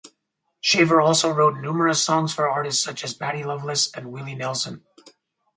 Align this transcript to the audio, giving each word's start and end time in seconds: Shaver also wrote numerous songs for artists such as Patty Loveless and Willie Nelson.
Shaver 0.59 0.99
also 0.99 1.29
wrote 1.31 1.57
numerous 1.59 2.01
songs 2.01 2.33
for 2.33 2.49
artists 2.49 2.83
such 2.83 3.03
as 3.03 3.13
Patty 3.13 3.43
Loveless 3.43 3.93
and 3.93 4.11
Willie 4.11 4.33
Nelson. 4.33 4.83